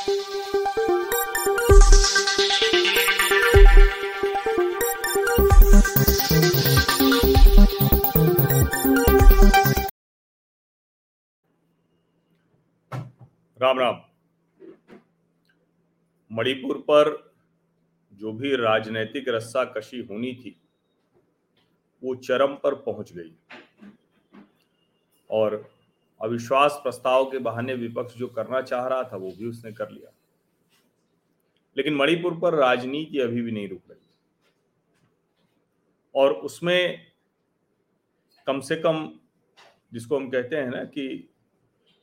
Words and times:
राम 0.00 0.18
राम। 0.18 0.40
मणिपुर 16.32 16.78
पर 16.78 17.32
जो 18.12 18.32
भी 18.32 18.56
राजनीतिक 18.56 19.28
रस्सा 19.28 19.64
कशी 19.64 20.00
होनी 20.00 20.34
थी, 20.34 20.60
वो 22.04 22.14
चरम 22.14 22.54
पर 22.54 22.74
पहुँच 22.74 23.12
गई। 23.12 23.34
और 25.30 25.79
अविश्वास 26.22 26.80
प्रस्ताव 26.82 27.24
के 27.24 27.38
बहाने 27.38 27.74
विपक्ष 27.74 28.14
जो 28.14 28.26
करना 28.28 28.62
चाह 28.62 28.88
रहा 28.88 29.02
था, 29.02 29.16
वो 29.16 29.30
भी 29.30 29.46
उसने 29.46 29.72
कर 29.72 29.90
लिया। 29.90 30.12
लेकिन 31.76 31.94
मणिपुर 31.94 32.38
पर 32.40 32.54
राजनीति 32.54 33.18
अभी 33.18 33.42
भी 33.42 33.52
नहीं 33.52 33.68
रुक 33.68 33.80
रही। 33.90 34.00
और 36.14 36.32
उसमें 36.32 37.06
कम 38.46 38.60
से 38.60 38.76
कम 38.76 39.12
जिसको 39.92 40.16
हम 40.16 40.30
कहते 40.30 40.56
हैं 40.56 40.68
ना 40.68 40.84
कि 40.84 41.30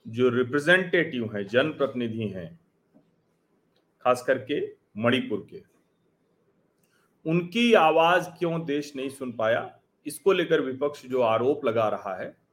जो 0.08 0.30
रिप्रेजेंटेटिव 0.30 1.36
हैं, 1.36 1.48
जनप्रतिनिधि 1.48 2.28
हैं, 2.28 2.60
खास 4.02 4.24
करके 4.24 4.76
मणिपुर 4.98 5.48
के, 5.50 5.64
उनकी 7.26 7.74
आवाज़ 7.74 8.30
क्यों 8.30 8.66
देश 8.66 8.96
नहीं 8.96 9.10
सुन 9.10 9.34
पाया, 9.34 9.80
इसको 10.06 10.34
लेकर 10.34 10.62
विपक्ष 10.62 11.06
जो 11.06 11.22
आरोप 11.22 11.66
लगा 11.66 11.90
रहा 11.90 12.16
है 12.16 12.47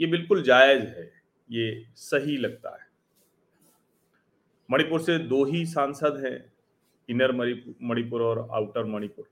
ये 0.00 0.06
बिल्कुल 0.06 0.42
जायज़ 0.42 0.82
है, 0.82 1.10
ये 1.50 1.84
सही 1.96 2.36
लगता 2.36 2.70
है। 2.72 2.88
मणिपुर 4.68 5.00
से 5.00 5.18
दो 5.18 5.44
ही 5.44 5.64
सांसद 5.66 6.22
हैं, 6.24 6.52
इनर 7.08 7.32
मणिपुर 7.32 8.22
और 8.22 8.38
आउटर 8.52 8.84
मणिपुर। 8.84 9.28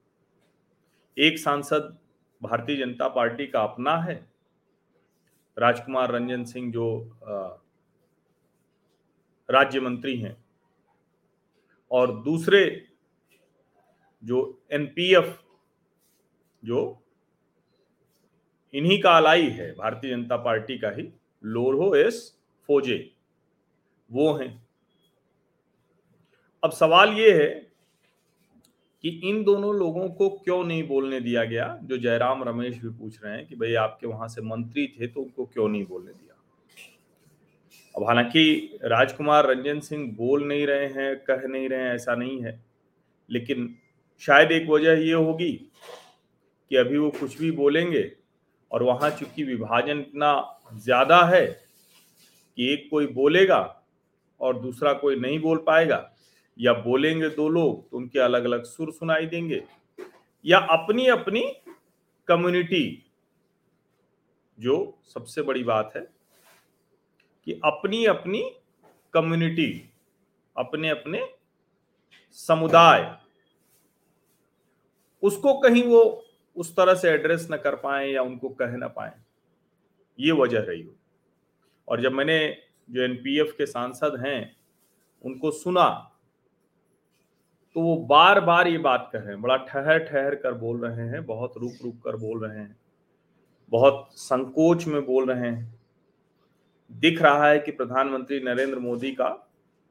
एक 1.17 1.39
सांसद 1.39 1.97
भारतीय 2.43 2.77
जनता 2.77 3.09
पार्टी 3.09 3.47
का 3.47 3.63
अपना 3.63 3.97
है, 3.99 4.15
राजकुमार 5.57 6.13
रंजन 6.13 6.45
सिंह 6.45 6.71
जो 6.73 6.87
राज्य 9.49 9.81
मंत्री 9.81 10.17
हैं। 10.19 10.37
और 11.91 12.13
दूसरे 12.23 12.61
जो 14.23 14.39
एनपीएफ 14.73 15.39
जो 16.63 16.81
इन्हीं 18.75 19.01
का 19.03 19.17
अलाई 19.17 19.49
है, 19.49 19.73
भारतीय 19.73 20.11
जनता 20.11 20.37
पार्टी 20.37 20.79
का 20.79 20.91
ही। 20.91 21.09
लोरहो 21.45 21.95
एस 21.95 22.39
फोजे, 22.69 23.11
वो 24.13 24.33
हैं। 24.33 24.67
अब 26.65 26.71
सवाल 26.71 27.13
ये 27.13 27.33
है 27.43 27.49
कि 29.03 29.09
इन 29.25 29.43
दोनों 29.45 29.75
लोगों 29.75 30.09
को 30.09 30.29
क्यों 30.29 30.65
नहीं 30.65 30.89
बोलने 30.89 31.21
दिया 31.21 31.45
गया? 31.45 31.79
जो 31.83 31.99
जयराम 31.99 32.43
रमेश 32.45 32.79
भी 32.79 32.89
पूछ 32.89 33.19
रहे 33.25 33.37
हैं 33.37 33.47
कि 33.47 33.57
भाई 33.57 33.75
आपके 33.75 34.07
वहाँ 34.07 34.29
से 34.29 34.43
मंत्री 34.43 34.87
थे 34.87 35.07
तो 35.07 35.21
उनको 35.21 35.45
क्यों 35.45 35.69
नहीं 35.69 35.87
बोलने 35.87 36.13
दिया? 36.13 36.35
अब 37.97 38.05
हालाँकि 38.05 38.79
राजकुमार 38.85 39.47
रंजन 39.47 39.81
सिंह 39.81 40.13
बोल 40.13 40.45
नहीं 40.45 40.67
रहे 40.67 40.87
हैं, 40.87 41.17
कह 41.17 41.47
नहीं 41.49 41.69
रहे 41.69 41.83
हैं, 41.83 41.95
ऐसा 41.95 42.15
नहीं 42.15 42.43
है। 42.43 42.65
लेकिन 43.31 43.75
शायद 44.19 44.53
एक 44.53 44.69
वजह 44.69 44.93
ये 44.93 45.13
होगी 45.13 45.53
कि 46.71 46.77
अभी 46.77 46.99
वो 46.99 47.11
कुछ 47.11 47.39
भी 47.39 47.51
बोलेंगे 47.51 48.03
और 48.71 48.83
वहाँ 48.83 49.11
चूँकि 49.11 49.45
विभाजन 49.45 50.01
इतना 50.01 50.61
ज़्यादा 50.75 51.25
है 51.27 51.47
कि 51.47 52.73
एक 52.73 52.89
कोई 52.91 53.07
बोलेगा 53.09 53.61
और 54.41 54.59
दूसरा 54.61 54.93
कोई 54.93 55.17
नहीं 55.17 55.39
बोल 55.41 55.59
पाएगा, 55.67 56.11
या 56.59 56.73
बोलेंगे 56.75 57.29
दो 57.29 57.49
लोग 57.49 57.91
तो 57.91 57.97
उनके 57.97 58.19
अलग 58.21 58.45
अलग 58.45 58.65
सुर 58.65 58.93
सुनाई 58.93 59.27
देंगे, 59.27 59.63
या 60.45 60.59
अपनी 60.59 61.07
अपनी 61.09 61.43
कम्युनिटी, 62.29 63.05
जो 64.59 64.99
सबसे 65.15 65.43
बड़ी 65.43 65.63
बात 65.65 65.93
है 65.97 66.01
कि 67.47 67.61
अपनी 67.65 68.05
अपनी 68.07 68.43
कम्युनिटी 69.15 69.71
अपने 70.57 70.89
अपने 70.91 71.21
समुदाय, 72.39 73.17
उसको 75.23 75.53
कहीं 75.61 75.83
वो 75.85 76.03
उस 76.59 76.75
तरह 76.77 76.95
से 76.95 77.09
एड्रेस 77.11 77.49
न 77.51 77.57
कर 77.57 77.75
पाए 77.77 78.09
या 78.09 78.23
उनको 78.23 78.49
कह 78.51 78.77
ना 78.77 78.89
पाए। 78.89 79.13
ये 80.19 80.33
वजह 80.33 80.61
रही 80.61 80.83
हो। 80.83 80.95
और 81.89 82.01
जब 82.01 82.13
मैंने 82.13 82.39
जो 82.89 83.03
एनपीएफ 83.03 83.55
के 83.59 83.67
सांसद 83.67 84.21
हैं, 84.21 84.57
उनको 85.25 85.51
सुना 85.53 85.89
तो 87.77 87.81
वो 87.81 87.97
बार 88.07 88.41
बार 88.41 88.69
ये 88.69 88.79
बात 88.79 89.09
कर 89.13 89.21
रहे 89.21 89.33
हैं। 89.33 89.41
बड़ा 89.43 89.57
ठहर 89.59 89.99
ठहर 90.01 90.35
कर 90.35 90.55
बोल 90.55 90.81
रहे 90.81 91.07
हैं, 91.09 91.25
बहुत 91.27 91.55
रुक 91.57 91.73
रुक 91.85 91.97
कर 92.05 92.17
बोल 92.17 92.45
रहे 92.45 92.59
हैं, 92.59 92.77
बहुत 93.73 94.09
संकोच 94.13 94.87
में 94.87 95.05
बोल 95.07 95.27
रहे 95.27 95.51
हैं। 95.51 95.81
दिख 96.91 97.21
रहा 97.23 97.49
है 97.49 97.59
कि 97.59 97.71
प्रधानमंत्री 97.73 98.41
नरेंद्र 98.41 98.79
मोदी 98.79 99.11
का 99.13 99.29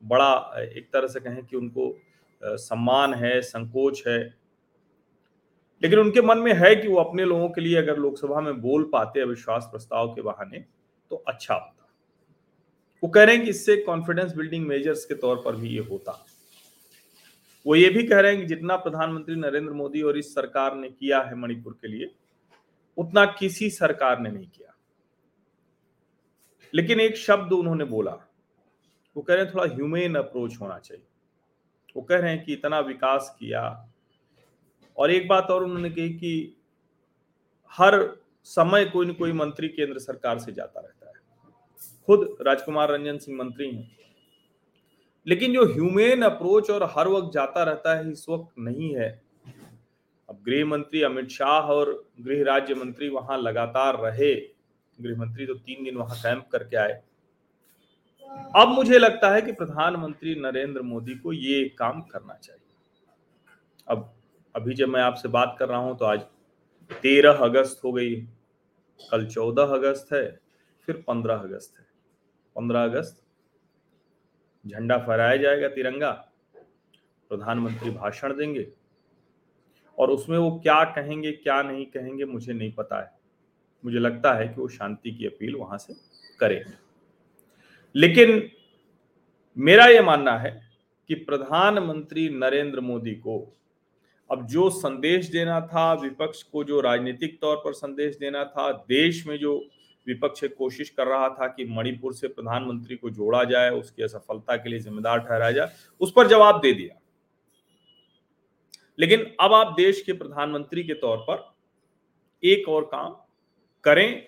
बड़ा, 0.04 0.34
एक 0.58 0.90
तरह 0.94 1.08
से 1.08 1.20
कहें 1.20 1.46
कि 1.46 1.58
उनको 1.58 1.94
सम्मान 2.42 3.14
है, 3.14 3.42
संकोच 3.42 4.04
है। 4.08 4.20
लेकिन 5.84 6.00
उनके 6.00 6.22
मन 6.22 6.38
में 6.38 6.54
है 6.54 6.76
कि 6.76 6.88
वो 6.88 6.98
अपने 6.98 7.26
लोगों 7.26 7.50
के 7.50 7.62
लिए 7.62 7.78
अगर 7.78 7.98
लोकसभा 7.98 8.42
में 8.42 8.62
बोल 8.62 8.84
पाते 8.84 9.22
अविश्वास 9.22 9.68
प्रस्ताव 9.72 10.16
के 10.16 10.22
बहाने 10.22 10.66
तो 11.10 11.16
अच्छा 11.16 11.54
होता। 11.54 11.90
वो 13.04 13.10
कह 13.10 13.24
रहे 13.24 13.36
हैं 13.36 13.44
कि 13.44 13.50
इससे 13.50 13.78
कॉन्फिडेंस 13.78 14.34
बिल्डिंग 14.34 14.68
मेजर्स 14.68 15.06
के 15.06 15.16
तौर 15.16 15.42
पर 15.46 15.56
भी 15.56 15.70
ये 15.70 15.80
होता। 15.80 16.26
वो 17.68 17.76
ये 17.76 17.90
भी 17.90 18.08
कह 18.08 18.20
रहे 18.20 18.32
हैं 18.32 18.42
कि 18.42 18.48
जितना 18.48 18.76
प्रधानमंत्री 18.76 19.36
नरेंद्र 19.36 19.74
मोदी 19.74 20.02
और 20.02 20.18
इस 20.18 20.36
सरकार 20.36 20.76
ने 20.76 20.90
किया 20.90 21.22
है 21.22 21.36
मणिपुर 21.36 21.74
के 21.74 21.88
लिए, 21.88 22.12
उतना 22.98 23.26
किसी 23.26 23.70
सरकार 23.70 24.20
ने 24.20 24.32
नहीं 24.32 24.48
किया। 24.48 24.78
लेकिन 26.74 27.00
एक 27.00 27.18
शब्द 27.18 27.54
उन्होंने 27.54 27.84
बोला। 27.84 28.12
वो 29.18 29.22
कह 29.22 29.34
रहे 29.34 29.44
हैं 29.44 29.54
थोड़ा 29.54 29.76
ह्यूमेन 29.76 30.16
अप्रोच 30.16 30.58
होना 30.62 30.80
चाहिए। 30.80 31.08
वो 31.96 32.02
कह 32.02 32.18
रहे 32.18 32.32
हैं 32.32 32.44
कि 32.44 32.54
इतना 32.54 32.80
विकास 32.80 33.36
किया 33.40 33.90
और 34.98 35.12
एक 35.12 35.28
बात 35.28 35.48
और 35.52 35.64
उन्होंने 35.64 35.90
कही 35.90 36.10
कि 36.10 36.56
हर 37.72 38.18
समय 38.44 38.86
कोई 38.86 39.06
न 39.06 39.14
कोई 39.14 39.32
मंत्री 39.32 39.68
केंद्र 39.68 40.00
सरकार 40.00 40.40
से 40.40 40.52
जाता 40.52 40.80
रहता 40.80 41.08
है। 41.08 41.14
खुद 42.06 42.38
राजकुमार 42.42 42.92
रंजन 42.92 43.18
सिंह 43.18 43.38
मंत्री 43.38 43.72
हैं। 43.72 43.98
लेकिन 45.28 45.54
जो 45.54 45.66
ह्यूमेन 45.66 46.22
अप्रोच 46.22 46.70
और 46.70 46.84
हर 46.84 47.08
वक्त 47.08 47.34
जाता 47.34 47.64
रहता 47.64 47.96
है, 47.96 48.12
इस 48.12 48.30
वक्त 48.30 48.54
नहीं 48.60 48.96
है। 48.96 49.22
अब 50.30 50.44
गृह 50.46 50.66
मंत्री 50.66 51.02
अमित 51.02 51.30
शाह 51.30 51.62
और 51.62 52.10
गृह 52.22 52.44
राज्य 52.44 52.76
मंत्री 52.76 53.10
वहाँ 53.10 53.38
लगातार 53.38 54.00
रहे। 54.00 54.36
गृह 55.02 55.20
मंत्री 55.20 55.46
तो 55.46 55.54
तीन 55.54 55.84
दिन 55.84 55.96
वहाँ 55.96 56.18
कैंप 56.18 56.48
करके 56.52 56.78
आए। 56.78 57.04
अब 58.56 58.68
मुझे 58.68 58.98
लगता 59.00 59.32
है 59.32 59.42
कि 59.42 59.52
प्रधानमंत्री 59.52 60.36
नरेंद्र 60.36 60.82
मोदी 60.82 61.16
को 61.16 61.34
ये 61.34 61.70
काम 61.70 62.02
करना 62.02 62.34
चाहिए। 62.34 62.76
अब 63.88 64.17
अभी 64.58 64.74
जब 64.74 64.90
मैं 64.90 65.02
आपसे 65.02 65.28
बात 65.28 65.56
कर 65.60 65.68
रहा 65.70 65.78
हूँ 65.78 65.98
तो 65.98 66.06
आज 66.06 66.22
तेरह 67.02 67.32
अगस्त 67.32 67.84
हो 67.84 67.92
गई। 67.94 68.16
कल 69.12 69.26
चौदह 69.26 69.64
अगस्त 69.64 70.14
है, 70.14 70.40
फिर 70.88 71.04
पंद्रह 71.08 71.36
अगस्त 71.36 71.80
है। 71.80 71.86
पंद्रह 72.56 72.84
अगस्त, 72.84 73.22
झंडा 74.66 74.98
फहराया 74.98 75.36
जाएगा 75.38 75.68
तिरंगा, 75.68 76.12
प्रधानमंत्री 77.32 77.90
भाषण 77.90 78.36
देंगे, 78.38 78.68
और 79.98 80.12
उसमें 80.12 80.38
वो 80.38 80.60
क्या 80.60 80.84
कहेंगे, 80.84 81.32
क्या 81.32 81.62
नहीं 81.62 81.86
कहेंगे, 81.86 82.26
मुझे 82.26 82.54
नहीं 82.54 82.72
पता 82.72 83.02
है। 83.02 83.12
मुझे 83.86 84.00
लगता 84.00 84.34
है 84.34 84.48
कि 84.48 84.62
वो 84.62 84.68
शांति 84.68 85.12
की 85.12 85.26
अपील 85.26 85.56
वहाँ 85.56 85.78
से 85.78 85.94
करें। 86.40 86.64
लेकिन 87.96 88.50
मेरा 89.58 89.86
यह 89.86 90.02
मानना 90.02 90.38
है 90.38 90.52
कि 91.08 91.16
प्रधानमंत्री 91.16 92.30
नरेंद्र 92.30 92.80
मोदी 92.80 93.16
को 93.16 93.54
अब 94.30 94.46
जो 94.48 94.70
संदेश 94.70 95.30
देना 95.30 95.60
था, 95.64 95.94
विपक्ष 95.94 96.42
को 96.44 96.64
जो 96.64 96.80
राजनीतिक 96.82 97.40
तौर 97.42 97.56
पर 97.56 97.74
संदेश 97.74 98.16
देना 98.18 98.44
था, 98.46 98.72
देश 98.72 99.26
में 99.28 99.38
जो 99.38 99.58
विपक्ष 100.08 100.44
कोशिश 100.48 100.90
कर 100.90 101.08
रहा 101.08 101.30
था 101.30 101.48
कि 101.48 101.66
मणिपुर 101.68 102.14
से 102.14 102.28
प्रधानमंत्री 102.28 102.96
को 102.96 103.10
जोड़ा 103.10 103.44
जाए, 103.44 103.70
उसकी 103.70 104.04
असफलता 104.04 104.56
के 104.56 104.70
लिए 104.70 104.80
जिम्मेदार 104.80 105.20
ठहराया 105.20 105.52
जाए, 105.52 105.72
उस 106.02 106.14
पर 106.16 106.28
जवाब 106.28 106.60
दे 106.62 106.74
दिया। 106.74 107.00
लेकिन 109.00 109.26
अब 109.42 109.54
आप 109.54 109.74
देश 109.78 110.02
के 110.02 110.14
प्रधानमंत्री 110.14 110.84
के 110.84 110.94
तौर 110.96 111.18
पर 111.20 111.46
एक 112.44 112.70
और 112.70 112.84
काम 112.86 113.16
करें 113.84 114.24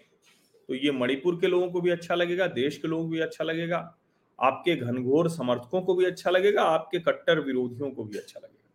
तो 0.69 0.75
ये 0.75 0.91
मणिपुर 0.91 1.35
के 1.41 1.47
लोगों 1.47 1.69
को 1.71 1.81
भी 1.81 1.89
अच्छा 1.89 2.15
लगेगा, 2.15 2.47
देश 2.47 2.77
के 2.77 2.87
लोगों 2.87 3.03
को 3.03 3.09
भी 3.09 3.19
अच्छा 3.19 3.43
लगेगा, 3.43 3.77
आपके 4.39 4.75
घनघोर 4.75 5.29
समर्थकों 5.29 5.81
को 5.81 5.95
भी 5.95 6.05
अच्छा 6.05 6.31
लगेगा, 6.31 6.63
आपके 6.63 6.99
कट्टर 6.99 7.39
विरोधियों 7.39 7.91
को 7.91 8.03
भी 8.03 8.17
अच्छा 8.17 8.39
लगेगा। 8.39 8.68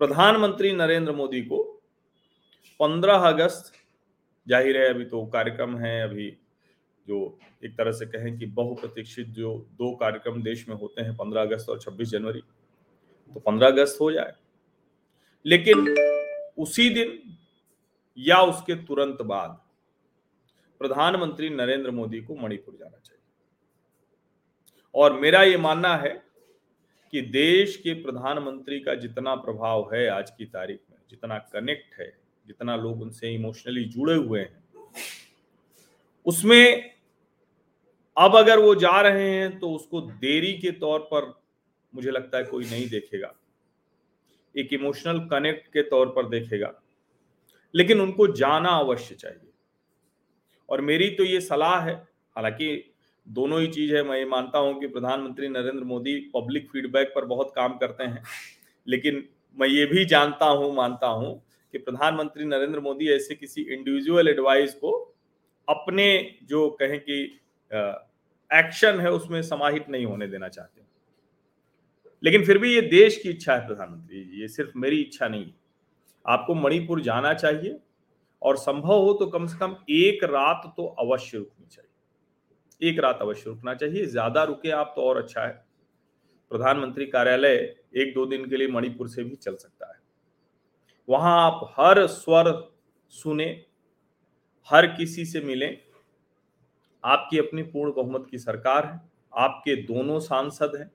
प्रधानमंत्री 0.00 0.72
नरेंद्र 0.72 1.12
मोदी 1.12 1.40
को 1.42 1.62
15 2.80 3.26
अगस्त, 3.28 3.72
ज़ाहिर 4.46 4.76
है 4.76 4.88
अभी 4.88 5.04
तो 5.04 5.24
कार्यक्रम 5.26 5.76
है, 5.78 6.02
अभी 6.02 6.30
जो 7.08 7.38
एक 7.64 7.76
तरह 7.76 7.92
से 7.92 8.06
कहें 8.06 8.38
कि 8.38 8.46
बहुप्रतीक्षित 8.46 9.26
जो 9.28 9.54
दो 9.78 9.94
कार्यक्रम 9.96 10.42
देश 10.42 10.68
में 10.68 10.74
होते 10.76 11.02
हैं, 11.02 11.16
पंद्रह 11.16 11.42
अगस्त 11.42 11.68
और 11.68 11.80
छब्बीस 11.80 12.08
जनवरी 12.08 12.40
तो 13.34 13.40
पंद्रह 13.40 13.68
अगस्त 13.68 14.00
हो 14.00 14.10
जाए। 14.12 14.32
लेकिन 15.46 15.94
उसी 16.58 16.88
दिन 16.90 17.18
या 18.18 18.40
उसके 18.42 18.74
तुरंत 18.84 19.22
बाद 19.22 19.58
प्रधानमंत्री 20.80 21.48
नरेंद्र 21.50 21.90
मोदी 21.90 22.20
को 22.20 22.34
मणिपुर 22.36 22.76
जाना 22.76 22.98
चाहिए। 22.98 23.22
और 24.94 25.18
मेरा 25.20 25.42
ये 25.42 25.56
मानना 25.56 25.96
है 25.96 26.14
कि 27.10 27.20
देश 27.20 27.76
के 27.76 27.94
प्रधानमंत्री 27.94 28.80
का 28.80 28.94
जितना 28.94 29.34
प्रभाव 29.34 29.94
है 29.94 30.08
आज 30.08 30.30
की 30.30 30.44
तारीख 30.44 30.80
में, 30.90 30.98
जितना 31.10 31.38
कनेक्ट 31.38 32.00
है, 32.00 32.18
जितना 32.46 32.76
लोग 32.76 33.02
उनसे 33.02 33.34
इमोशनली 33.34 33.84
जुड़े 33.84 34.14
हुए 34.14 34.40
हैं, 34.40 34.64
उसमें 36.26 36.94
अब 38.18 38.36
अगर 38.36 38.58
वो 38.58 38.74
जा 38.74 39.00
रहे 39.00 39.30
हैं 39.30 39.58
तो 39.58 39.70
उसको 39.70 40.00
देरी 40.00 40.58
के 40.58 40.70
तौर 40.70 41.00
पर 41.00 41.40
मुझे 41.94 42.10
लगता 42.10 42.38
है 42.38 42.44
कोई 42.44 42.64
नहीं 42.64 42.88
देखेगा। 42.88 43.34
एक 44.58 44.72
इमोशनल 44.72 45.28
कनेक्ट 45.28 45.66
के 45.66 45.82
तौर 45.82 46.06
पर 46.06 46.28
देखेगा। 46.28 46.74
लेकिन 47.74 48.00
उनको 48.00 48.26
जाना 48.26 48.68
अवश्य 48.68 49.14
चाहिए। 49.14 49.50
और 50.68 50.80
मेरी 50.80 51.10
तो 51.10 51.24
ये 51.24 51.40
सलाह 51.40 51.80
है, 51.80 51.94
हालाँकि 52.36 52.94
दोनों 53.28 53.60
ही 53.60 53.66
चीज़ 53.68 53.94
है। 53.94 54.02
मैं 54.02 54.18
ये 54.18 54.24
मानता 54.26 54.58
हूँ 54.58 54.78
कि 54.80 54.86
प्रधानमंत्री 54.86 55.48
नरेंद्र 55.48 55.84
मोदी 55.84 56.14
पब्लिक 56.34 56.68
फीडबैक 56.70 57.12
पर 57.14 57.24
बहुत 57.24 57.52
काम 57.56 57.76
करते 57.78 58.04
हैं। 58.04 58.22
लेकिन 58.86 59.22
मैं 59.56 59.68
ये 59.68 59.84
भी 59.86 60.04
जानता 60.04 60.46
हूँ, 60.46 60.74
मानता 60.74 61.06
हूँ 61.06 61.34
कि 61.74 61.78
प्रधानमंत्री 61.78 62.44
नरेंद्र 62.44 62.80
मोदी 62.80 63.08
ऐसे 63.08 63.34
किसी 63.34 63.62
इंडिविजुअल 63.64 64.28
एडवाइस 64.28 64.74
को 64.74 64.92
अपने 65.68 66.36
जो 66.44 66.68
कहें 66.80 66.98
कि 67.00 67.22
एक्शन 68.50 69.00
है, 69.00 69.10
उसमें 69.10 69.40
समाहित 69.42 69.88
नहीं 69.90 70.06
होने 70.06 70.26
देना 70.26 70.48
चाहते। 70.48 70.82
लेकिन 72.22 72.44
फिर 72.44 72.58
भी 72.58 72.74
ये 72.74 72.80
देश 72.82 73.16
की 73.16 73.28
इच्छा 73.30 73.54
है 73.54 73.66
प्रधानमंत्री 73.66 74.40
ये 74.40 74.48
सिर्फ़ 74.48 74.70
मेरी 74.76 75.00
इच्छा 75.00 75.28
नहीं 75.28 75.44
है। 75.44 75.54
आपको 76.24 76.54
मणिपुर 76.54 77.00
जाना 77.00 77.32
चाहिए 77.34 77.78
और 78.42 78.56
संभव 78.56 79.02
हो 79.02 79.12
तो 79.12 79.26
कम 79.26 79.46
से 79.46 79.58
कम 79.58 79.76
एक 79.90 80.24
रात 80.24 80.72
तो 80.76 80.86
अवश्य 81.00 81.38
रुकनी 81.38 81.66
चाहिए। 81.66 81.87
एक 82.82 82.98
रात 83.00 83.18
अवश्य 83.22 83.44
रुकना 83.46 83.74
चाहिए। 83.74 84.04
ज़्यादा 84.06 84.42
रुके 84.44 84.70
आप 84.70 84.92
तो 84.96 85.02
और 85.02 85.16
अच्छा 85.16 85.42
है। 85.42 85.52
प्रधानमंत्री 86.50 87.06
कार्यालय 87.06 87.54
एक 87.96 88.12
दो 88.14 88.26
दिन 88.26 88.48
के 88.50 88.56
लिए 88.56 88.68
मणिपुर 88.68 89.08
से 89.08 89.24
भी 89.24 89.34
चल 89.36 89.56
सकता 89.56 89.86
है। 89.86 89.98
वहाँ 91.08 91.34
आप 91.42 91.74
हर 91.78 92.06
स्वर 92.06 92.52
सुने, 93.12 93.46
हर 94.68 94.86
किसी 94.88 95.24
से 95.24 95.40
मिलें। 95.40 95.76
आपकी 97.04 97.38
अपनी 97.38 97.62
पूर्ण 97.64 97.92
बहुमत 97.92 98.26
की 98.30 98.38
सरकार 98.38 98.86
है। 98.86 99.00
आपके 99.32 99.74
दोनों 99.84 100.18
सांसद 100.20 100.72
हैं 100.76 100.90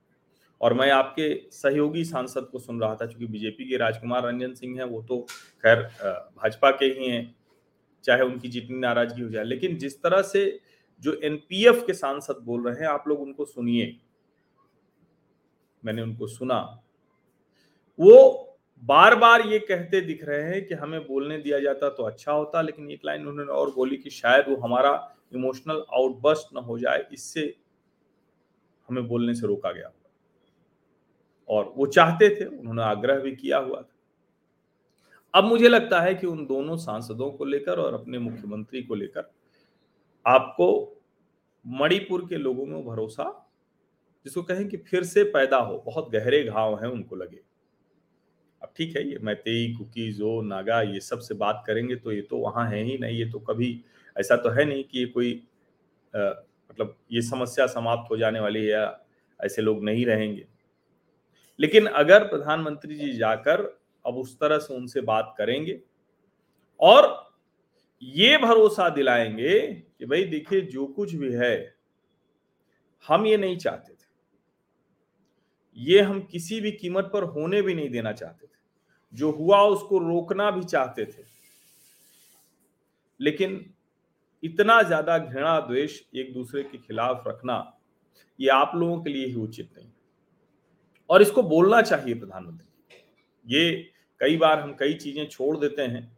और 0.62 0.74
मैं 0.74 0.90
आपके 0.92 1.30
सहयोगी 1.52 2.04
सांसद 2.06 2.48
को 2.52 2.60
सुन 2.60 2.82
रहा 2.82 2.96
था 2.96 3.06
क्योंकि 3.06 3.26
बीजेपी 3.28 3.70
के 3.70 3.78
राजकुमार 3.78 4.26
रंजन 4.26 4.54
सिंह 4.54 4.78
हैं, 4.78 4.86
वो 4.86 5.02
तो 5.02 5.20
खैर 5.64 5.82
भाजपा 6.04 6.72
के 6.72 6.86
ही 6.88 7.10
हैं, 7.10 7.36
चाहे 8.04 8.22
उनकी 8.22 8.50
जितनी 8.50 8.78
नाराज़गी 8.80 9.22
हो 9.22 9.30
जाए। 9.30 9.44
लेकिन 9.44 9.78
जिस 9.78 10.02
तरह 10.04 10.22
से 10.24 10.46
जो 11.04 11.14
एनपीएफ 11.14 11.84
के 11.88 11.94
सांसद 11.94 12.36
बोल 12.44 12.68
रहे 12.68 12.76
हैं, 12.76 12.88
आप 12.88 13.08
लोग 13.08 13.22
उनको 13.22 13.46
सुनिए। 13.46 14.00
मैंने 15.86 16.02
उनको 16.02 16.28
सुना। 16.28 16.84
वो 18.00 18.50
बार 18.84 19.16
बार 19.16 19.42
ये 19.42 19.60
कहते 19.60 20.02
दिख 20.02 20.24
रहे 20.24 20.44
हैं 20.44 20.66
कि 20.66 20.76
हमें 20.76 21.08
बोलने 21.08 21.38
दिया 21.38 21.60
जाता 21.60 21.90
तो 21.90 22.04
अच्छा 22.04 22.32
होता, 22.32 22.62
लेकिन 22.62 22.92
एक 22.92 23.02
लाइन 23.06 23.28
उन्होंने 23.28 23.52
और 23.52 23.72
बोली 23.72 23.98
कि 23.98 24.10
शायद 24.10 24.46
वो 24.50 24.56
हमारा 24.56 25.16
इमोशनल 25.34 25.86
आउटबर्स्ट 25.94 26.56
न 26.56 26.58
हो 26.58 26.80
जाए, 26.80 27.08
इससे 27.14 27.56
हमें 28.90 29.08
बोलने 29.08 29.34
से 29.34 29.48
रोका 29.48 29.72
गया। 29.72 29.92
और 31.50 31.74
वो 31.78 31.86
चाहते 31.86 32.30
थे, 32.30 32.46
उन्होंने 32.46 32.84
आग्रह 32.84 33.20
भी 33.20 33.36
किया 33.36 33.58
हुआ 33.58 33.82
था। 33.82 33.90
अब 35.34 35.44
मुझे 35.44 35.68
लगता 35.68 36.02
है 36.02 36.16
कि 36.16 36.28
उन 36.28 36.46
दोनों 36.46 36.78
सांसदों 36.78 37.32
को 37.32 37.46
लेकर 37.46 37.80
और 37.80 37.94
अपने 37.94 38.20
मुख्यमंत्री 38.20 38.84
को 38.84 38.96
लेकर 38.96 39.32
आपको 40.26 40.93
मणिपुर 41.66 42.26
के 42.30 42.38
लोगों 42.38 42.66
में 42.66 42.86
भरोसा 42.86 43.50
जिसको 44.26 44.42
कहें 44.44 44.68
कि 44.70 44.78
फिर 44.78 45.04
से 45.04 45.24
पैदा 45.24 45.58
हो 45.58 45.78
बहुत 45.86 46.12
गहरे 46.12 46.44
घाव 46.44 46.76
हैं 46.80 46.90
उनको 46.90 47.16
लगे। 47.16 47.40
अब 48.62 48.74
ठीक 48.78 48.96
है 48.96 49.08
ये 49.10 49.18
मैतेई 49.20 49.74
कुकीजो 49.74 50.42
नागा 50.42 50.82
ये 50.82 51.00
सबसे 51.00 51.34
बात 51.34 51.64
करेंगे 51.68 51.96
तो 51.96 52.12
ये 52.12 52.22
तो 52.22 52.38
वहाँ 52.38 52.70
है 52.70 52.84
ही 52.84 52.98
नहीं 52.98 53.18
ये 53.18 53.30
तो 53.32 53.40
कभी 53.40 53.70
ऐसा 54.18 54.36
तो 54.36 54.50
है 54.50 54.66
नहीं 54.66 54.84
कि 54.84 55.00
ये 55.00 55.06
कोई 55.06 55.34
आ, 56.16 56.20
मतलब 56.20 56.96
ये 57.12 57.22
समस्या 57.22 57.68
समाप्त 57.68 58.12
हो 58.12 58.18
जाने 58.18 58.40
वाली 58.40 58.66
है 58.66 58.86
ऐसे 59.40 59.62
लोग 59.62 59.84
नहीं 59.84 60.06
रहेंगे। 60.06 60.46
लेकिन 61.60 61.86
अगर 61.86 62.24
प्रधानमंत्री 62.24 62.96
जी 62.96 63.14
जाकर 63.14 63.62
अब 64.06 64.16
उस 64.16 64.36
तरह 64.40 64.58
से 64.58 64.74
उनसे 64.76 65.02
बात 65.02 65.36
करेंगे 65.38 65.80
और 66.80 67.33
ये 68.04 68.38
भरोसा 68.38 68.90
दिलाएँगे 68.90 69.74
कि 70.00 70.06
भाई 70.06 70.24
देखिए, 70.24 70.62
जो 70.62 70.86
कुछ 70.86 71.16
भी 71.16 71.34
है, 71.34 71.76
हम 73.08 73.26
ये 73.26 73.38
नहीं 73.38 73.58
चाहते 73.58 73.94
थे। 73.94 74.08
ये 75.78 76.02
हम 76.02 76.22
किसी 76.22 76.62
भी 76.62 76.72
कीमत 76.72 77.10
पर 77.14 77.24
होने 77.24 77.62
भी 77.62 77.74
नहीं 77.74 77.90
देना 77.90 78.12
चाहते 78.12 78.48
थे। 78.48 78.62
जो 79.14 79.32
हुआ 79.32 79.62
उसको 79.62 79.98
रोकना 79.98 80.52
भी 80.52 80.64
चाहते 80.64 81.06
थे। 81.06 81.24
लेकिन 83.22 83.74
इतना 84.44 84.82
ज़्यादा 84.82 85.18
घृणा, 85.18 85.60
द्वेष 85.60 86.02
एक 86.16 86.34
दूसरे 86.34 86.64
के 86.64 86.78
खिलाफ 86.78 87.24
रखना, 87.28 87.80
ये 88.40 88.50
आप 88.50 88.72
लोगों 88.76 89.04
के 89.04 89.10
लिए 89.10 89.26
ही 89.26 89.36
उचित 89.36 89.70
नहीं। 89.78 89.90
और 91.10 91.22
इसको 91.22 91.44
बोलना 91.44 91.82
चाहिए 91.82 92.14
प्रधानमंत्री 92.14 93.58
ये 93.58 93.92
कई 94.20 94.38
बार 94.38 94.60
हम 94.60 94.74
कई 94.74 94.94
चीज़ें 94.94 95.30
छोड़ 95.30 95.58
देते 95.58 95.82
हैं। 95.82 96.13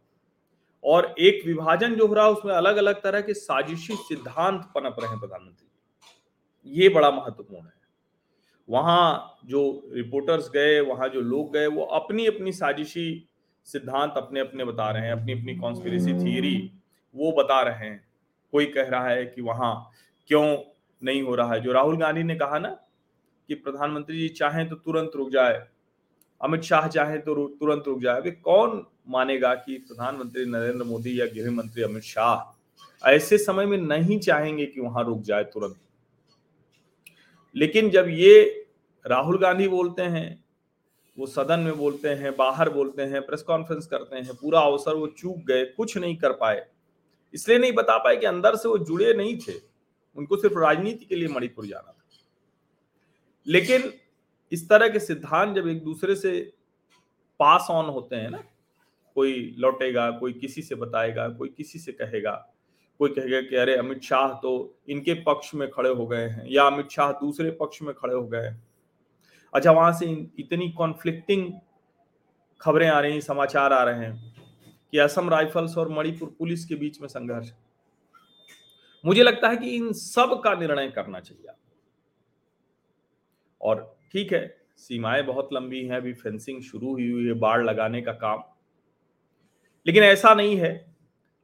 और 0.85 1.13
एक 1.19 1.45
विभाजन 1.45 1.95
जो 1.95 2.07
हो 2.07 2.13
रहा 2.13 2.25
है, 2.25 2.31
उसमें 2.31 2.53
अलग 2.53 2.77
अलग 2.77 3.01
तरह 3.01 3.21
के 3.21 3.33
साजिशी 3.33 3.95
सिद्धांत 3.97 4.61
पनप 4.75 4.95
रहे 4.99 5.09
हैं 5.09 5.19
प्रधानमंत्री 5.19 6.81
ये 6.81 6.89
बड़ा 6.89 7.09
महत्वपूर्ण 7.11 7.63
है। 7.63 7.73
वहाँ 8.69 9.39
जो 9.45 9.89
रिपोर्टर्स 9.93 10.49
गए, 10.49 10.79
वहाँ 10.79 11.07
जो 11.09 11.21
लोग 11.21 11.53
गए, 11.53 11.67
वो 11.67 11.83
अपनी 11.83 12.25
अपनी 12.27 12.51
साजिशी 12.51 13.27
सिद्धांत 13.67 14.13
अपने 14.17 14.39
अपने 14.39 14.65
बता 14.65 14.89
रहे 14.91 15.05
हैं 15.05 15.11
अपनी 15.11 15.33
अपनी 15.33 15.55
कॉन्स्पिरेसी 15.55 16.13
थियरी 16.15 16.71
वो 17.15 17.31
बता 17.31 17.61
रहे 17.61 17.87
हैं। 17.87 18.07
कोई 18.53 18.65
कह 18.65 18.89
रहा 18.89 19.07
है 19.07 19.25
कि 19.25 19.41
वहाँ 19.41 19.91
क्यों 20.29 20.57
नहीं 21.01 21.21
हो 21.21 21.35
रहा 21.35 21.53
है? 21.53 21.59
जो 21.61 21.71
राहुल 21.71 21.97
गांधी 21.97 22.23
ने 22.23 22.35
कहा 22.35 22.59
ना 22.59 22.69
कि 23.49 23.55
प्रधानमंत्री 23.55 24.17
जी 24.17 24.27
चाहें 24.29 24.67
तो 24.69 24.75
तुरंत 24.75 25.11
रुक 25.15 25.29
जाए, 25.29 25.65
अमित 26.41 26.61
शाह 26.61 26.87
चाहे 26.87 27.17
तो 27.17 27.33
तुरंत 27.49 27.87
रुक 27.87 28.01
जाए 28.01 28.17
अभी 28.17 28.31
कौन 28.31 28.85
मानेगा 29.09 29.55
कि 29.55 29.77
प्रधानमंत्री 29.77 30.45
नरेंद्र 30.45 30.85
मोदी 30.85 31.21
या 31.21 31.25
गृह 31.25 31.51
मंत्री 31.51 31.83
अमित 31.83 32.03
शाह 32.03 32.55
ऐसे 33.09 33.37
समय 33.37 33.65
में 33.65 33.77
नहीं 33.77 34.19
चाहेंगे 34.19 34.65
कि 34.65 34.81
वहाँ 34.81 35.03
रुक 35.03 35.21
जाए 35.21 35.43
तुरंत। 35.43 35.75
लेकिन 37.55 37.89
जब 37.89 38.05
ये 38.09 38.67
राहुल 39.07 39.39
गांधी 39.39 39.67
बोलते 39.67 40.01
हैं, 40.01 40.45
वो 41.19 41.27
सदन 41.27 41.59
में 41.59 41.77
बोलते 41.77 42.09
हैं, 42.09 42.35
बाहर 42.35 42.69
बोलते 42.69 43.01
हैं, 43.01 43.25
प्रेस 43.25 43.41
कॉन्फ्रेंस 43.41 43.87
करते 43.87 44.15
हैं, 44.15 44.35
पूरा 44.35 44.59
अवसर 44.59 44.95
वो 44.95 45.07
चूक 45.07 45.37
गए, 45.37 45.65
कुछ 45.65 45.97
नहीं 45.97 46.15
कर 46.15 46.31
पाए। 46.31 46.67
इसलिए 47.33 47.57
नहीं 47.57 47.71
बता 47.71 47.97
पाए 47.97 48.15
कि 48.15 48.25
अंदर 48.25 48.55
से 48.55 48.69
वो 48.69 48.77
जुड़े 48.77 49.13
नहीं 49.13 49.37
थे। 49.37 49.53
उनको 50.15 50.37
सिर्फ़ 50.37 50.59
राजनीति 50.59 51.05
के 51.05 51.15
लिए 51.15 51.27
मणिपुर 51.27 51.65
जाना 51.65 51.91
था। 51.91 52.03
लेकिन 53.47 53.93
इस 54.51 54.69
तरह 54.69 54.89
के 54.89 54.99
सिद्धांत 54.99 55.55
जब 55.55 55.67
एक 55.67 55.83
दूसरे 55.83 56.15
से 56.15 56.53
पास 57.39 57.67
ऑन 57.69 57.85
होते 57.85 58.15
हैं 58.15 58.29
ना 58.29 58.43
कोई 59.15 59.55
लौटेगा, 59.57 60.11
कोई 60.11 60.33
किसी 60.33 60.61
से 60.61 60.75
बताएगा, 60.75 61.29
कोई 61.29 61.49
किसी 61.49 61.79
से 61.79 61.91
कहेगा। 61.91 62.51
कोई 62.99 63.09
कहेगा 63.09 63.41
कि, 63.41 63.55
अरे, 63.55 63.75
अमित 63.75 64.01
शाह 64.01 64.33
तो 64.33 64.79
इनके 64.89 65.13
पक्ष 65.13 65.55
में 65.55 65.69
खड़े 65.69 65.89
हो 65.89 66.07
गए 66.07 66.27
हैं 66.27 66.45
या 66.47 66.63
अमित 66.63 66.89
शाह 66.89 67.11
दूसरे 67.11 67.51
पक्ष 67.51 67.81
में 67.81 67.95
खड़े 67.95 68.13
हो 68.13 68.27
गए 68.27 68.55
अच्छा 69.53 69.71
वहाँ 69.71 69.93
से 69.93 70.27
इतनी 70.39 70.71
कॉन्फ्लिक्टिंग 70.71 71.53
खबरें 72.61 72.89
आ 72.89 72.99
रही 72.99 73.21
समाचार 73.21 73.73
आ 73.73 73.83
रहे 73.83 73.99
हैं 73.99 74.35
कि 74.91 74.97
असम 74.97 75.29
राइफल्स 75.29 75.77
और 75.77 75.89
मणिपुर 75.89 76.35
पुलिस 76.39 76.65
के 76.65 76.75
बीच 76.75 77.01
में 77.01 77.07
संघर्ष। 77.07 77.51
मुझे 79.05 79.23
लगता 79.23 79.49
है 79.49 79.57
कि 79.57 79.69
इन 79.69 79.93
सब 79.93 80.41
का 80.43 80.53
निर्णय 80.55 80.87
करना 80.87 81.19
चाहिए। 81.19 81.47
और 83.61 83.97
ठीक 84.11 84.33
है, 84.33 84.61
सीमाएँ 84.77 85.23
बहुत 85.23 85.49
लंबी 85.53 85.85
हैं, 85.85 85.97
अभी 85.97 86.13
फेंसिंग 86.13 86.61
शुरू 86.61 86.91
हुई 86.91 87.11
हुई 87.11 87.25
है, 87.25 87.33
बाढ़ 87.33 87.63
लगाने 87.63 88.01
का 88.01 88.11
काम। 88.11 88.43
लेकिन 89.85 90.03
ऐसा 90.03 90.33
नहीं 90.33 90.55
है। 90.57 90.73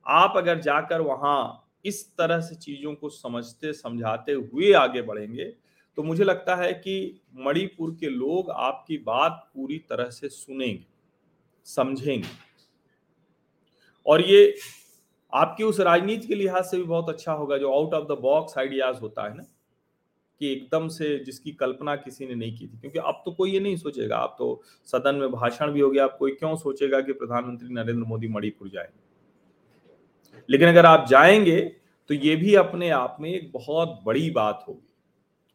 आप 0.05 0.33
अगर 0.37 0.59
जाकर 0.61 1.01
वहाँ 1.01 1.67
इस 1.85 2.05
तरह 2.17 2.39
से 2.41 2.55
चीज़ों 2.55 2.93
को 2.95 3.09
समझते, 3.09 3.73
समझाते 3.73 4.31
हुए 4.31 4.71
आगे 4.73 5.01
बढ़ेंगे 5.01 5.45
तो 5.97 6.03
मुझे 6.03 6.23
लगता 6.23 6.55
है 6.55 6.71
कि 6.73 7.21
मणिपुर 7.37 7.91
के 7.99 8.09
लोग 8.09 8.49
आपकी 8.51 8.97
बात 8.97 9.49
पूरी 9.55 9.77
तरह 9.89 10.09
से 10.09 10.29
सुनेंगे, 10.29 10.85
समझेंगे। 11.67 12.27
और 14.05 14.21
ये 14.21 14.55
आपकी 15.33 15.63
उस 15.63 15.79
राजनीति 15.79 16.27
के 16.27 16.35
लिहाज 16.35 16.63
से 16.65 16.77
भी 16.77 16.83
बहुत 16.83 17.09
अच्छा 17.09 17.33
होगा, 17.33 17.57
जो 17.57 17.73
out 17.73 17.93
of 17.93 18.05
the 18.05 18.17
box 18.21 18.57
ideas 18.57 18.99
होता 18.99 19.23
है 19.23 19.35
ना। 19.37 19.43
कि 20.41 20.51
एकदम 20.53 20.87
से 20.87 21.17
जिसकी 21.19 21.51
कल्पना 21.51 21.95
किसी 21.95 22.27
ने 22.27 22.35
नहीं 22.35 22.57
की 22.57 22.67
थी। 22.67 22.77
क्योंकि 22.77 22.99
अब 22.99 23.21
तो 23.25 23.31
कोई 23.31 23.51
ये 23.51 23.59
नहीं 23.59 23.75
सोचेगा 23.75 24.17
आप 24.17 24.35
तो 24.39 24.61
सदन 24.85 25.15
में 25.15 25.31
भाषण 25.31 25.71
भी 25.71 25.79
हो 25.79 25.89
गया 25.89 26.03
आप 26.03 26.15
कोई 26.19 26.31
क्यों 26.31 26.55
सोचेगा 26.55 27.01
कि 27.01 27.13
प्रधानमंत्री 27.13 27.69
नरेंद्र 27.69 28.07
मोदी 28.07 28.27
मणिपुर 28.27 28.69
जाएँगे? 28.69 28.99
लेकिन 30.49 30.67
अगर 30.67 30.85
आप 30.85 31.05
जाएँगे 31.09 31.59
तो 32.09 32.13
ये 32.13 32.35
भी 32.35 32.55
अपने 32.55 32.89
आप 32.89 33.17
में 33.19 33.29
एक 33.29 33.51
बहुत 33.51 33.99
बड़ी 34.05 34.29
बात 34.31 34.65
होगी। 34.67 34.93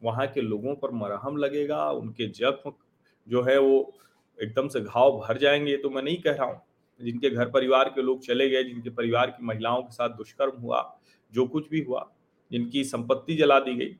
वहाँ 0.01 0.27
के 0.27 0.41
लोगों 0.41 0.75
पर 0.75 0.91
मरहम 0.91 1.37
लगेगा, 1.37 1.89
उनके 1.91 2.27
जख्म 2.27 2.71
जो 3.27 3.43
है 3.43 3.59
वो 3.59 3.93
एकदम 4.39 4.67
से 4.67 4.81
घाव 4.81 5.19
भर 5.19 5.37
जाएँगे 5.37 5.77
तो 5.77 5.89
मैं 5.89 6.03
नहीं 6.03 6.17
कह 6.17 6.31
रहा 6.31 6.47
हूँ। 6.47 6.61
जिनके 7.01 7.29
घर 7.29 7.49
परिवार 7.49 7.89
के 7.89 8.01
लोग 8.01 8.25
चले 8.25 8.49
गए, 8.49 8.63
जिनके 8.63 8.89
परिवार 8.89 9.27
की 9.27 9.45
महिलाओं 9.45 9.81
के 9.81 9.93
साथ 9.93 10.09
दुष्कर्म 10.09 10.61
हुआ, 10.61 10.99
जो 11.33 11.47
कुछ 11.47 11.69
भी 11.69 11.81
हुआ, 11.81 12.09
जिनकी 12.51 12.83
संपत्ति 12.83 13.35
जला 13.35 13.59
दी 13.59 13.75
गई 13.75 13.95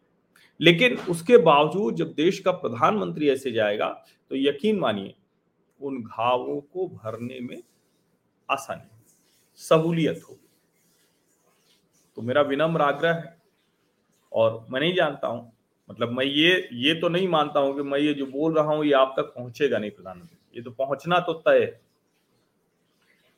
लेकिन 0.60 0.98
उसके 1.10 1.38
बावजूद 1.40 1.96
जब 1.96 2.14
देश 2.16 2.40
का 2.40 2.52
प्रधानमंत्री 2.54 3.30
ऐसे 3.30 3.52
जाएगा 3.52 3.88
तो 4.32 4.36
यकीन 4.36 4.80
मानिए, 4.80 5.14
उन 5.82 6.02
घावों 6.04 6.60
को 6.64 6.88
भरने 6.90 7.40
में 7.42 7.62
आसानी, 8.50 8.90
सहूलियत 9.62 10.22
होगी। 10.24 10.48
तो 12.18 12.22
मेरा 12.22 12.42
विनम्र 12.44 12.82
आग्रह 12.82 13.14
है, 13.14 13.36
और 14.32 14.66
मैं 14.70 14.80
नहीं 14.80 14.94
जानता 14.96 15.28
हूँ 15.28 15.52
मतलब 15.90 16.12
मैं 16.12 16.26
ये 16.26 16.68
ये 16.76 16.94
तो 16.94 17.10
नहीं 17.10 17.28
मानता 17.30 17.60
हूँ 17.60 17.76
कि 17.76 17.82
मैं 17.84 18.00
ये 18.00 18.14
जो 18.14 18.26
बोल 18.28 18.54
रहा 18.54 18.66
हूँ, 18.68 18.86
ये 18.86 18.94
आप 18.94 19.14
तक 19.18 19.34
पहुंचेगा 19.36 19.78
नहीं 19.78 19.92
प्रधानमंत्री 19.92 20.58
ये 20.58 20.64
तो 20.64 20.72
पहुँचना 20.74 21.20
तो 21.20 21.34
तय 21.36 21.60
है। 21.60 21.80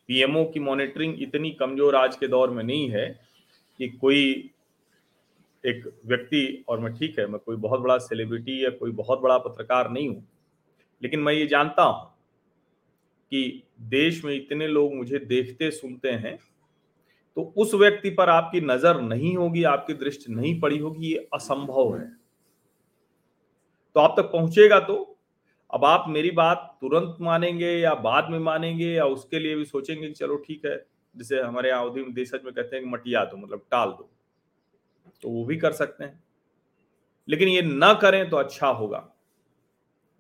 पीएमओ 0.09 0.43
की 0.45 0.59
मॉनिटरिंग 0.59 1.21
इतनी 1.21 1.51
कमज़ोर 1.51 1.95
आज 1.95 2.15
के 2.15 2.27
दौर 2.27 2.49
में 2.49 2.63
नहीं 2.63 2.89
है 2.89 3.07
कि 3.79 3.87
कोई 3.91 4.49
एक 5.63 5.83
व्यक्ति 6.05 6.63
और 6.69 6.79
मैं 6.79 6.93
ठीक 6.93 7.17
है, 7.19 7.25
मैं 7.27 7.39
कोई 7.39 7.55
बहुत 7.57 7.79
बड़ा 7.81 7.97
सेलिब्रिटी 7.99 8.63
या 8.63 8.69
कोई 8.71 8.91
बहुत 8.93 9.19
बड़ा 9.21 9.37
पत्रकार 9.39 9.89
नहीं 9.91 10.07
हूँ, 10.09 10.23
लेकिन 11.01 11.19
मैं 11.19 11.33
ये 11.33 11.47
जानता 11.47 11.83
हूँ 11.83 12.07
कि 13.31 13.63
देश 13.89 14.23
में 14.25 14.33
इतने 14.35 14.67
लोग 14.67 14.93
मुझे 14.95 15.19
देखते, 15.19 15.71
सुनते 15.71 16.09
हैं 16.09 16.37
तो 17.37 17.41
उस 17.57 17.73
व्यक्ति 17.73 18.09
पर 18.09 18.29
आपकी 18.29 18.61
नज़र 18.61 18.99
नहीं 19.01 19.35
होगी, 19.37 19.63
आपकी 19.65 19.93
दृष्टि 19.95 20.33
नहीं 20.33 20.59
पड़ी 20.59 20.77
होगी, 20.77 21.07
ये 21.07 21.27
असंभव 21.33 21.95
है। 21.97 22.07
तो 23.95 23.99
आप 23.99 24.15
तक 24.17 24.31
पहुंचेगा 24.31 24.79
तो 24.79 24.95
अब 25.73 25.85
आप 25.85 26.05
मेरी 26.09 26.31
बात 26.33 26.77
तुरंत 26.81 27.17
मानेंगे 27.21 27.71
या 27.71 27.93
बाद 27.95 28.29
में 28.31 28.39
मानेंगे 28.41 28.85
या 28.85 29.05
उसके 29.07 29.39
लिए 29.39 29.55
भी 29.55 29.65
सोचेंगे 29.65 30.07
कि 30.07 30.13
चलो 30.13 30.35
ठीक 30.37 30.65
है, 30.65 30.75
जैसे 31.15 31.41
हमारे 31.41 31.69
यहाँ 31.69 31.83
उद्यम 31.85 32.13
देशज 32.13 32.41
में 32.45 32.53
कहते 32.53 32.75
हैं 32.75 32.83
कि 32.85 32.91
मटिया 32.91 33.23
दो 33.25 33.37
मतलब 33.37 33.65
टाल 33.71 33.89
दो। 33.89 34.09
तो 35.23 35.29
वो 35.29 35.45
भी 35.45 35.57
कर 35.57 35.71
सकते 35.71 36.03
हैं। 36.03 36.23
लेकिन 37.27 37.47
ये 37.47 37.61
ना 37.61 37.93
करें 37.93 38.29
तो 38.29 38.37
अच्छा 38.37 38.67
होगा। 38.67 39.07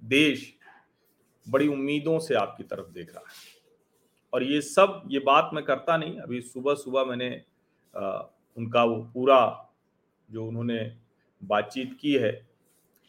देश 0.01 0.53
बड़ी 1.47 1.67
उम्मीदों 1.67 2.19
से 2.19 2.35
आपकी 2.35 2.63
तरफ़ 2.63 2.91
देख 2.91 3.09
रहा 3.09 3.19
है। 3.19 3.57
और 4.33 4.43
ये 4.43 4.61
सब 4.61 5.01
ये 5.07 5.19
बात 5.19 5.49
मैं 5.53 5.63
करता 5.63 5.97
नहीं 5.97 6.19
अभी 6.19 6.41
सुबह 6.41 6.73
सुबह 6.75 7.03
मैंने 7.03 7.29
आ, 7.93 8.21
उनका 8.57 8.83
वो 8.83 8.95
पूरा 9.13 9.69
जो 10.29 10.45
उन्होंने 10.45 10.79
बातचीत 11.41 11.97
की 12.01 12.13
है 12.13 12.31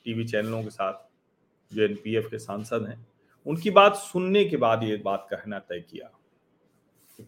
टीवी 0.06 0.24
चैनलों 0.24 0.62
के 0.62 0.70
साथ 0.70 1.74
जो 1.74 1.82
एनपीएफ 1.82 2.28
के 2.30 2.38
सांसद 2.38 2.86
हैं 2.88 3.06
उनकी 3.46 3.70
बात 3.70 3.96
सुनने 3.96 4.44
के 4.44 4.56
बाद 4.56 4.82
ये 4.82 4.96
बात 4.96 5.26
कहना 5.30 5.58
तय 5.58 5.80
किया। 5.80 6.10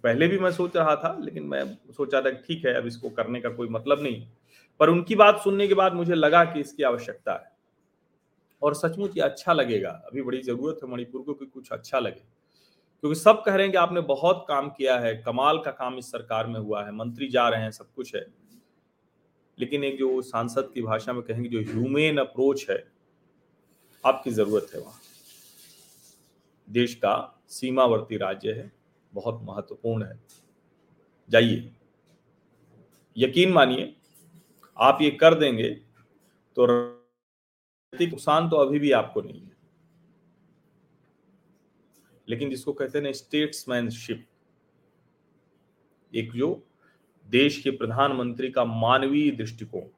पहले 0.04 0.28
भी 0.28 0.38
मैं 0.38 0.50
सोच 0.52 0.76
रहा 0.76 0.94
था 0.96 1.16
लेकिन 1.20 1.42
मैं 1.42 1.64
सोचा 1.92 2.20
था 2.20 2.30
ठीक 2.30 2.64
है 2.66 2.74
अब 2.74 2.86
इसको 2.86 3.10
करने 3.10 3.40
का 3.40 3.50
कोई 3.50 3.68
मतलब 3.68 4.02
नहीं। 4.02 4.26
पर 4.80 4.88
उनकी 4.88 5.14
बात 5.14 5.40
सुनने 5.44 5.68
के 5.68 5.74
बाद 5.74 5.94
मुझे 5.94 6.14
लगा 6.14 6.44
कि 6.44 6.60
इसकी 6.60 6.82
आवश्यकता 6.82 7.32
है। 7.32 7.52
और 8.62 8.74
सचमुच 8.74 9.10
ये 9.16 9.22
अच्छा 9.22 9.52
लगेगा। 9.52 9.90
अभी 9.90 10.22
बड़ी 10.22 10.42
ज़रूरत 10.42 10.80
है 10.84 10.90
मणिपुर 10.90 11.22
को 11.22 11.34
कि 11.34 11.46
कुछ 11.46 11.72
अच्छा 11.72 11.98
लगे। 11.98 12.20
क्योंकि 13.00 13.14
सब 13.14 13.42
कह 13.44 13.54
रहे 13.54 13.62
हैं 13.62 13.72
कि 13.72 13.78
आपने 13.78 14.00
बहुत 14.00 14.44
काम 14.48 14.68
किया 14.68 14.98
है, 14.98 15.16
कमाल 15.16 15.58
का 15.58 15.70
काम 15.70 15.98
इस 15.98 16.10
सरकार 16.10 16.46
में 16.46 16.60
हुआ 16.60 16.84
है, 16.84 16.92
मंत्री 16.92 17.28
जा 17.28 17.48
रहे 17.48 17.62
हैं, 17.62 17.70
सब 17.70 17.92
कुछ 17.92 18.14
है। 18.14 18.26
लेकिन 19.58 19.84
एक 19.84 19.98
जो 19.98 20.22
सांसद 20.22 20.70
की 20.74 20.82
भाषा 20.82 21.12
में 21.12 21.22
कहेंगे, 21.22 21.48
जो 21.48 21.60
ह्यूमेन 21.60 22.18
अप्रोच 22.18 22.70
है, 22.70 22.92
आपकी 24.06 24.30
ज़रूरत 24.30 24.66
है 24.74 24.80
वहाँ। 24.80 25.00
देश 26.70 26.94
का 26.94 27.42
सीमावर्ती 27.48 28.16
राज्य 28.16 28.52
है, 28.52 28.72
बहुत 29.14 29.40
महत्वपूर्ण 29.42 30.04
है। 30.04 30.22
जाइए। 31.30 31.72
यकीन 33.16 33.52
मानिए 33.52 33.96
आप 34.76 34.98
ये 35.02 35.10
कर 35.10 35.34
देंगे 35.34 35.68
तो 36.56 36.66
नुकसान 37.92 38.48
तो 38.48 38.56
अभी 38.56 38.78
भी 38.78 38.90
आपको 38.92 39.20
नहीं 39.20 39.40
है। 39.40 39.50
लेकिन 42.28 42.50
जिसको 42.50 42.72
कहते 42.72 42.98
हैं 42.98 43.12
स्टेट्समैनशिप 43.12 44.26
एक 46.12 46.32
जो 46.32 46.68
देश 47.26 47.60
के 47.62 47.70
प्रधानमंत्री 47.70 48.50
का 48.50 48.64
मानवीय 48.64 49.30
दृष्टिकोण, 49.30 49.88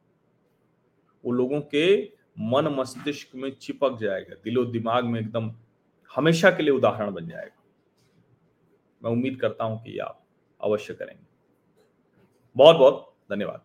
वो 1.24 1.32
लोगों 1.32 1.60
के 1.60 2.04
मन 2.40 2.68
मस्तिष्क 2.68 3.34
में 3.34 3.50
चिपक 3.50 3.98
जाएगा, 3.98 4.34
दिलो 4.34 4.64
दिमाग 4.64 5.04
में 5.04 5.20
एकदम 5.20 5.50
हमेशा 6.10 6.50
के 6.50 6.62
लिए 6.62 6.72
उदाहरण 6.72 7.12
बन 7.12 7.28
जाएगा। 7.28 7.62
मैं 9.02 9.10
उम्मीद 9.10 9.40
करता 9.40 9.64
हूँ 9.64 9.82
कि 9.82 9.98
आप 9.98 10.24
अवश्य 10.60 10.94
करेंगे। 10.94 11.26
बहुत 12.56 12.76
बहुत 12.76 13.14
धन्यवाद। 13.30 13.62